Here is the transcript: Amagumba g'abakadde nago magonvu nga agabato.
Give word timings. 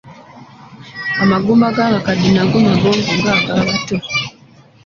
Amagumba 1.23 1.67
g'abakadde 1.75 2.29
nago 2.33 2.57
magonvu 2.67 3.11
nga 3.19 3.31
agabato. 3.39 3.95